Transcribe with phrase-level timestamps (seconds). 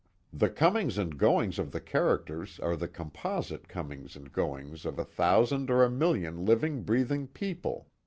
[0.33, 5.05] The comings and goings of the characters are the composite comings and goings of a
[5.05, 7.85] thousand or a million living breathing people.